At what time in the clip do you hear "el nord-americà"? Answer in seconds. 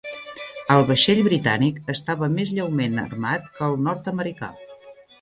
3.71-4.55